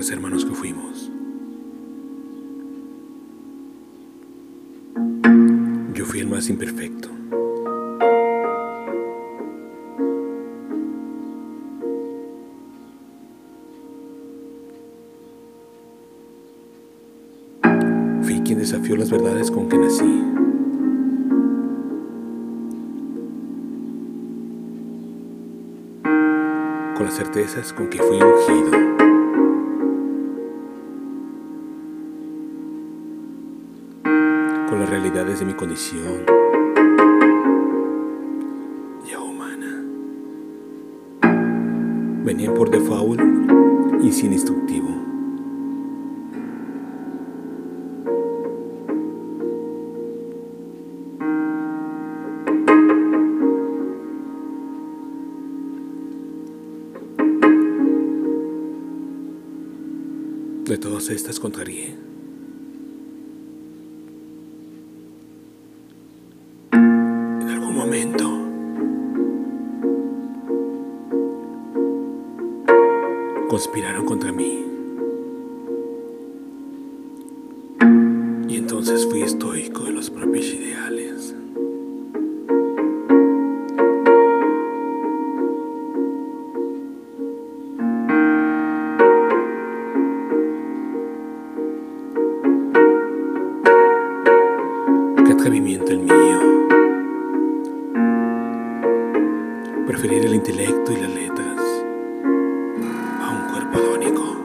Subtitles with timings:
[0.00, 1.10] tres hermanos que fuimos.
[5.92, 7.10] Yo fui el más imperfecto.
[18.22, 20.22] Fui quien desafió las verdades con que nací.
[26.96, 28.99] Con las certezas con que fui ungido.
[34.70, 36.24] Con las realidades de mi condición
[39.04, 39.84] ya humana.
[42.24, 43.20] Venían por default
[44.00, 44.88] y sin instructivo.
[60.64, 62.09] De todas estas contrarié.
[67.80, 68.28] Momento
[73.48, 74.66] conspiraron contra mí.
[78.48, 81.34] Y entonces fui estoico de los propios ideales.
[95.30, 96.69] Atrevimiento el mío.
[99.90, 101.60] Preferir el intelecto y las letras
[103.20, 104.36] a un cuerpo adónico.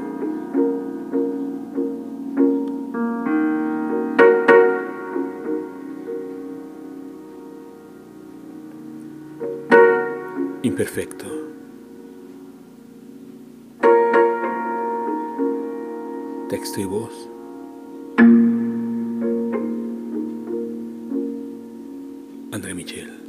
[10.63, 11.27] Imperfecto.
[16.49, 17.29] Texto y voz.
[22.51, 23.25] André Michel.